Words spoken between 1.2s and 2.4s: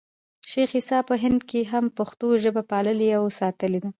هند کښي هم پښتو